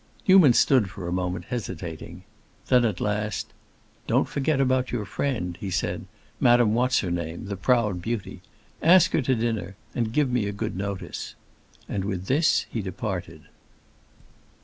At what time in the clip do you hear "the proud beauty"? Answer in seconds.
7.45-8.41